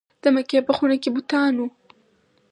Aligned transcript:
د 0.21 0.23
مکې 0.35 0.59
په 0.67 0.71
خونه 0.77 0.95
کې 1.01 1.09
بوتان 1.15 1.53
وو. 1.57 1.67